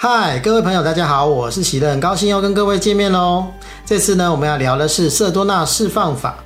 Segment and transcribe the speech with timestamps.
[0.00, 3.44] 嗨，各位朋友，大家好，我是喜乐，很高兴又跟各位见面喽。
[3.84, 6.36] 这次呢，我们要聊的是色多纳释放法。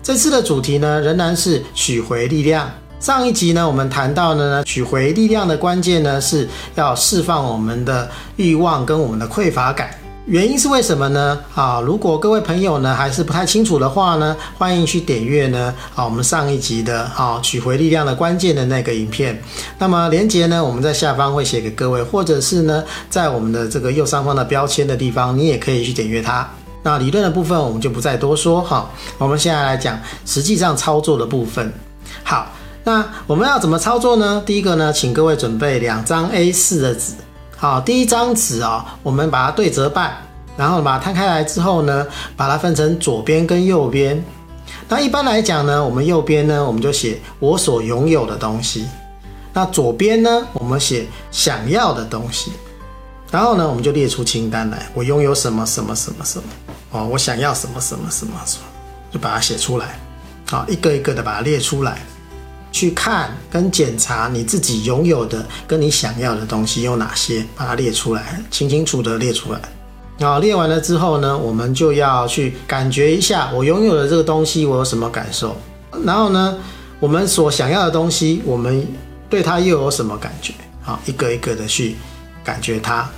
[0.00, 2.70] 这次的主题呢，仍然是取回力量。
[3.00, 9.90] 上一集呢，我们谈到的呢，取回力量的关键呢，是要释放我们的欲望跟我们的匮乏感。
[10.26, 11.40] 原因是为什么呢？
[11.54, 19.42] 啊，如果各位朋友呢还是不太清楚的话呢，欢迎去点阅呢，啊，我们上一集的啊取回力量的关键的那个影片。
[19.78, 26.48] 那么连接呢，我们在下方会写给各位，或者是呢，在我们的这个右上方的标签的地方，你也可以去点阅它。
[26.82, 31.72] 那理论的部分我们就不再多说哈，我们现在来讲实际上操作的部分。
[32.22, 32.52] 好，
[32.84, 34.40] 那我们要怎么操作呢？
[34.46, 37.14] 第一个呢，请各位准备两张 A4 的纸。
[37.60, 40.16] 好，第一张纸啊，我们把它对折半，
[40.56, 44.24] 然后把它摊开来之后呢，把它分成左边跟右边。
[44.88, 48.84] 那一般来讲呢，我们右边呢，我们就写我所拥有的东西；
[49.52, 52.50] 那左边呢，我们写想要的东西。
[53.30, 56.44] 然后呢，我们就列出清单来，我拥有什么什么什么什么
[56.92, 58.64] 哦，我想要什么什么什么什么，
[59.12, 60.00] 就把它写出来。
[60.48, 61.98] 好，一个一个的把它列出来。
[62.72, 69.60] 去看跟检查你自己拥有的跟你想要的东西有哪些，把它列出来，清清楚楚的列出来。
[70.18, 75.56] 然后列完了之后呢，我们就要去感觉一下我拥有的这个东西我有什么感受。
[76.04, 76.58] 然后呢，
[77.00, 78.86] 我们所想要的东西，我们
[79.28, 80.52] 对它又有什么感觉？
[80.82, 81.96] 好，一个一个的去
[82.44, 83.08] 感觉它。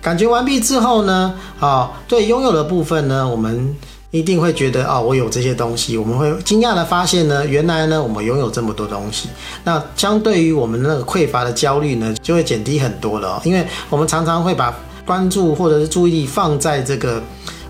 [0.00, 3.74] 感觉完毕之后呢，好，对拥有的部分呢，我们。
[4.10, 9.28] 一定会觉得哦，我有这些东西，我们会惊讶的发现呢，原来呢，我们拥有这么多东西。
[9.64, 13.42] 那相对于我们那个匮乏的焦虑呢，就会减低很多了哦。
[13.44, 17.22] 因为我们常常会把关注或者是注意力放在这个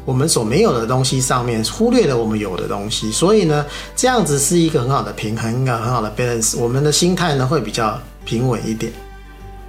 [0.04, 3.10] 我们所没有的东西上面，忽略了我们有的东西。
[3.10, 3.66] 所以呢，
[3.96, 6.56] 这样子是一个很好的平衡，一个很好的 balance。
[6.56, 8.92] 我们的心态呢，会比较平稳一点。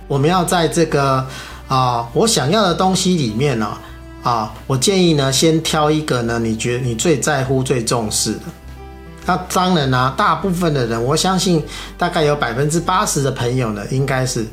[0.08, 1.26] 我们要在这个
[1.68, 3.78] 啊、我想要的东西里面呢、
[4.24, 8.42] 啊，我建议呢，先挑一个呢，你觉得你最在乎、最重视的。
[9.26, 11.64] 那当然啦、啊，大部分的人，我相信
[11.98, 14.46] 大概有百分之八十的朋友呢，应该是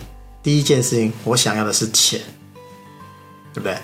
[0.43, 2.21] 第一件事情，我想要的是钱，
[3.53, 3.77] 对不对？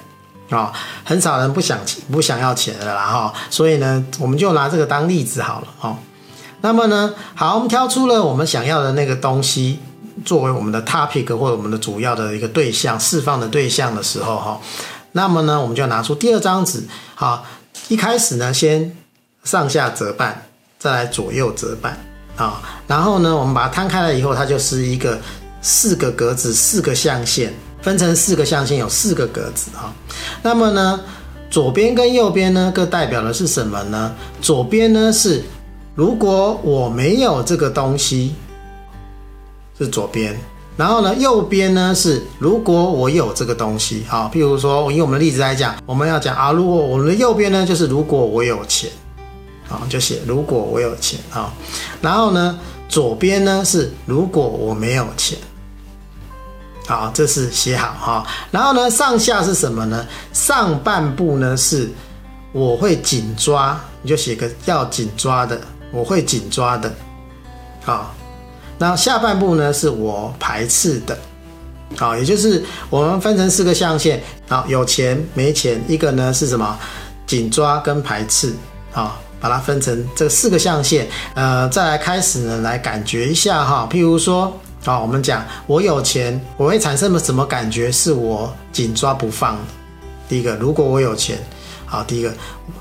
[0.57, 0.73] 啊，
[1.03, 1.79] 很少人不想
[2.11, 3.35] 不想要钱的啦哈。
[3.51, 5.99] 所以呢，我们就拿这个当例子好了哈。
[6.61, 9.81] 那么呢，好，我们挑出了我们想要的那个东西，
[10.25, 14.61] 作为我们的 topic 或者我们的主要的一个对象，释放的对象的时候哈。
[15.13, 16.83] 那么呢，我们就拿出第二张纸，
[17.15, 17.45] 好，
[17.89, 18.97] 一开始呢，先
[19.45, 20.43] 上下折半，
[20.79, 21.99] 再来左右折半，
[22.37, 25.19] 啊，然后呢，我们把它摊开了以后，它就是一个
[25.61, 27.53] 四个格子，四个象限，
[27.83, 29.93] 分成四个象限，有四个格子，哈。
[30.43, 31.01] 那么呢，
[31.51, 34.15] 左边跟右边呢，各代表的是什么呢？
[34.41, 35.43] 左边呢是
[35.95, 38.35] 如果我没有这个东西，
[39.79, 40.39] 是左边。
[40.75, 48.91] 然后呢，右边呢是如果我有这个东西，好，譬如说以我们的例子来讲，我们要讲啊，如果我们的右边呢就是如果我有钱，
[49.69, 51.53] 好，就写如果我有钱，啊，
[52.01, 55.39] 然后呢，左边呢是如果我没有钱，
[56.87, 60.07] 好，这是写好哈，然后呢，上下是什么呢？
[60.33, 61.91] 上半部呢是
[62.53, 65.61] 我会紧抓，你就写个要紧抓的，
[65.93, 66.91] 我会紧抓的，
[67.85, 68.15] 好。
[68.79, 71.17] 那下半部呢是我排斥的，
[71.97, 76.79] 好，也就是我们分成四个象限，好，有钱没钱，一个呢是什么？
[77.25, 78.53] 紧抓跟排斥，
[78.91, 84.53] 好，把它分成这四个象限，呃，再来开始呢来感觉一下哈，譬如说，
[84.85, 87.91] 好，我们讲我有钱，我会产生什么感觉？
[87.91, 89.57] 是我紧抓不放。
[90.29, 91.39] 第一个，如果我有钱，
[91.87, 92.33] 好，第一个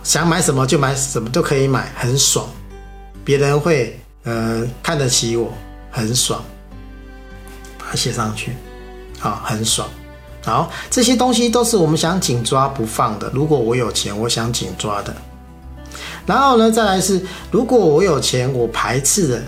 [0.03, 2.45] 想买什么就买什么都可以买，很爽，
[3.23, 5.53] 别人会呃看得起我。
[5.91, 6.41] 很爽，
[7.77, 8.53] 把它写上去，
[9.19, 9.87] 好，很爽。
[10.43, 13.29] 好，这些东西都是我们想紧抓不放的。
[13.31, 15.13] 如果我有钱，我想紧抓的。
[16.25, 19.41] 然后呢，再来是，如果我有钱，我排斥的。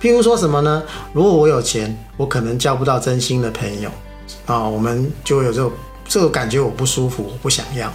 [0.00, 0.80] 譬如说什么呢？
[1.12, 3.90] 如果我有钱，我可能交不到真心的朋友
[4.46, 5.72] 啊，我们就有这种
[6.06, 7.92] 这个感觉，我不舒服，我不想要。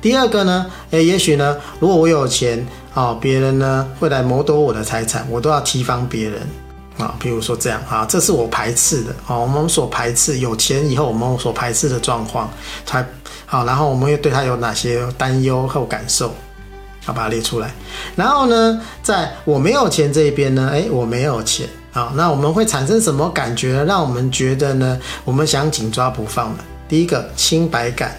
[0.00, 2.64] 第二个呢，诶，也许呢，如果我有钱
[2.94, 6.46] 啊，别人呢会来谋夺我的财产，我都要提防别人。
[6.98, 12.50] 啊，比如说这样啊，这是我排斥的啊，我们所排斥有钱以后我们所排斥的状况，
[12.86, 13.06] 才
[13.44, 16.34] 好，然后我们又对他有哪些担忧和感受，
[17.04, 17.70] 好，把它列出来。
[18.14, 23.84] 然后呢，在我没有钱这一边呢，诶，我没有钱啊，那我们会产生什么感觉呢？
[23.84, 26.64] 让我们觉得呢，我们想紧抓不放的。
[26.88, 28.16] 第一个清白感，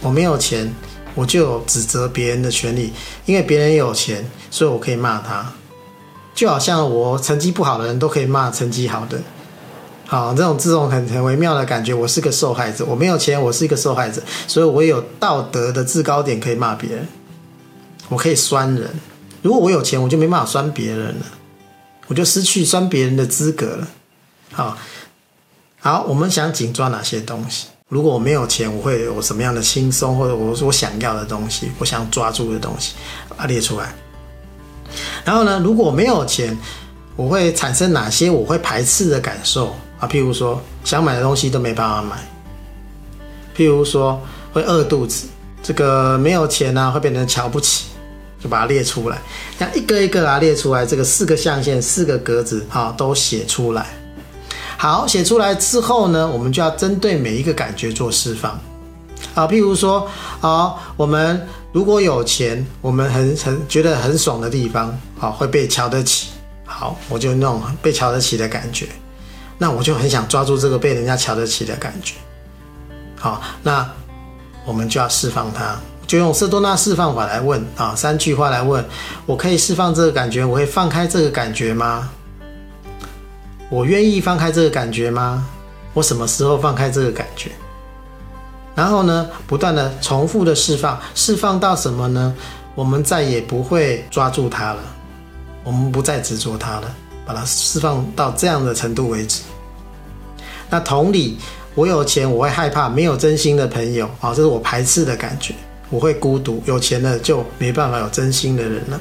[0.00, 0.72] 我没有钱，
[1.14, 2.92] 我就有指责别人的权利，
[3.24, 5.50] 因为别人有钱，所以我可以骂他。
[6.34, 9.20] 就好像我成绩不好的人都可以骂成绩好的，
[10.06, 17.06] 好，这种这种很很微妙的感觉，我是个受害者，我没有钱，我是一个受害者，所以我有道德的制高点可以骂别人，
[18.08, 18.90] 我可以酸人。
[19.42, 21.26] 如果我有钱，我就没办法酸别人了，
[22.06, 23.88] 我就失去酸别人的资格了。
[24.52, 24.78] 好，
[25.80, 27.66] 好，我们想紧抓哪些东西？
[27.88, 32.94] 如果我没有钱，我会有什么样的轻松，或者我我想要的东西，我想抓住的东西，
[33.28, 33.94] 把它列出来。
[35.24, 36.56] 然后呢，如果没有钱，
[37.14, 40.08] 我会产生哪些我会排斥的感受啊？
[40.08, 42.16] 譬如说，想买的东西都没办法买；
[43.56, 44.20] 譬如说，
[44.52, 45.26] 会饿肚子，
[45.62, 47.86] 这个没有钱呢、啊，会变成瞧不起，
[48.42, 49.18] 就把它列出来。
[49.58, 53.86] 这样一个一个把它列出来，这个四个象限、四个格子啊，都写出来。
[54.76, 58.58] 好，写出来之后呢，我们就要针对每一个感觉做释放。
[59.34, 60.08] 啊，譬如说，
[60.40, 61.46] 啊，我们。
[61.72, 66.28] 如果有钱，我们很很觉得很爽的地方，好，会被瞧得起，
[66.66, 68.86] 好，我就那种被瞧得起的感觉，
[69.56, 72.16] 那我就很想抓住这个被人家瞧得起的感觉，
[73.18, 73.90] 好，那
[74.66, 75.74] 我们就要释放它，
[76.06, 78.84] 就用色多纳释放法来问啊，三句话来问，
[79.24, 82.10] 我可以释放这个感觉，我会放开这个感觉吗？
[83.70, 85.48] 我愿意放开这个感觉吗？
[85.94, 87.50] 我什么时候放开这个感觉？
[88.74, 92.34] 然后呢，不断的重复的释放，释放到什么呢？
[92.74, 94.80] 我们再也不会抓住它了，
[95.62, 96.94] 我们不再执着它了，
[97.26, 99.42] 把它释放到这样的程度为止。
[100.70, 101.36] 那同理，
[101.74, 105.54] 我有钱，我会害怕没有真心的朋友啊，这是我排斥的感觉，
[105.90, 106.62] 我会孤独。
[106.64, 108.98] 有钱了就没办法有真心的人了，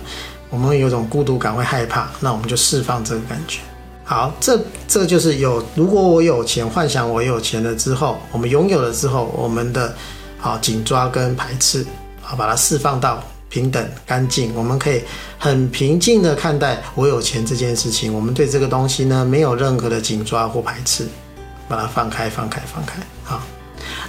[0.50, 3.62] 我们有种孤独感，会害怕，那我们就释放这个感觉。
[4.12, 4.60] 好，这
[4.90, 5.64] 这就是有。
[5.74, 9.96] 如果我有钱，幻想我有钱了之后，我们拥有了之后，我们的
[10.38, 11.86] 好紧抓跟排斥，
[12.22, 14.54] 好把它释放到平等干净。
[14.54, 15.02] 我们可以
[15.40, 18.14] 很平静的看待我有钱这件事情。
[18.14, 21.08] 我们对这个东西呢，没有任何的紧抓或排斥，
[21.70, 22.96] 把它放开，放开，放开。
[23.24, 23.42] 好，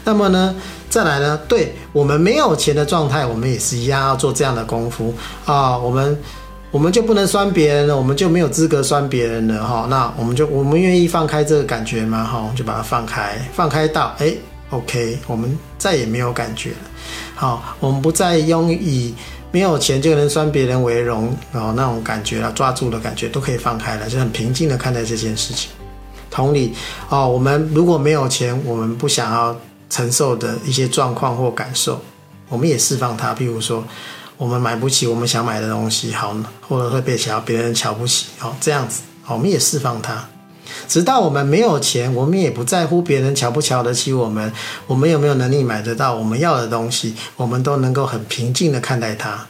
[0.03, 0.53] 那么呢，
[0.91, 5.15] 再来呢，对我们没有钱的状态，我们也是一样要做这样的功夫
[5.45, 6.19] 啊，我们。
[6.73, 9.87] 我们就不能酸别人了，我们就没有资格酸别人了哈。
[9.91, 12.25] 那我们就我们愿意放开这个感觉吗？
[12.25, 14.35] 哈，我们就把它放开，放开到哎
[14.71, 16.77] ，OK，我们再也没有感觉了。
[17.35, 19.15] 好，我们不再用以
[19.51, 25.71] 没有钱就能酸别人为荣，然后那种感觉啊，抓住的感觉都可以放开了，就很平静的看待这件事情。
[26.31, 26.73] 同理，
[27.11, 29.55] 哦，我们如果没有钱，我们不想要
[29.91, 32.01] 承受的一些状况或感受，
[32.49, 33.85] 我们也释放它，譬如说。
[34.43, 36.37] 我们买不起我们想买的东西，好，
[36.69, 40.29] 或者会被瞧别人瞧不起，好，这样子，好，我们也释放它，
[40.89, 44.53] 直到我们没有钱，我们也不在乎别人瞧不瞧得起我们，
[44.89, 49.47] 我们有没有能力买得到我们要的东西，我们都能够很平静的看待它。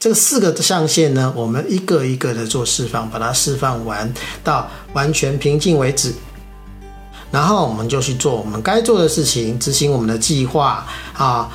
[0.00, 6.12] 这四个象限呢，我们一个一个的做释放，把它释放完到完全平静为止，
[7.30, 10.84] 然后我们就去做我们该做的事情，执行我们的计划
[11.16, 11.48] 啊。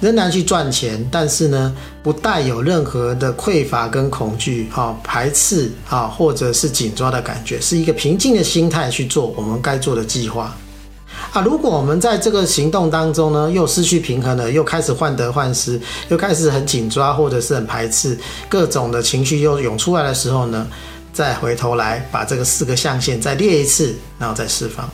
[0.00, 10.56] 仍然去赚钱，但是呢，不带有任何的匮乏跟恐惧，哈，排斥啊，或者是紧抓的感觉，是一个平静的心态去做我们该做的计划
[11.32, 11.42] 啊。
[11.42, 18.18] 如果我们在这个行动当中呢，又失去平衡了，又开始患得患失，又开始很紧抓或者是很排斥，
[18.48, 20.66] 各种的情绪又涌出来的时候呢，
[21.12, 24.88] 再回头来把这个四个象限再列一次，然后再释放，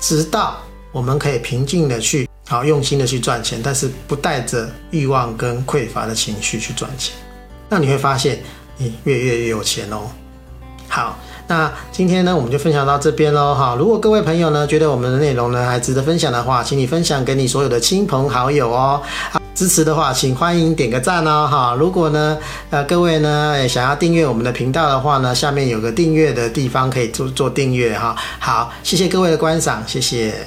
[0.00, 0.56] 直到
[0.92, 2.25] 我们可以平静的去。
[2.48, 7.12] 好，用心的去赚钱，但是不带着欲望跟匮乏的情绪去赚钱，
[7.68, 8.38] 那你会发现
[8.76, 10.02] 你越越越有钱哦。
[10.88, 13.52] 好，那今天呢，我们就分享到这边喽。
[13.52, 19.02] 哈，如果各位朋友呢，觉得我们的内容呢还值得分享的话，请你分享给你所有的亲朋好友哦。
[19.32, 21.48] 好，支持的话，请欢迎点个赞哦。
[21.50, 22.38] 哈，如果呢，
[22.70, 28.14] 呃，各位呢想要订阅我们的频道的话呢，下面有个订阅的地方可以做做订阅哈。
[28.38, 30.44] 好，谢谢各位的观赏，谢谢。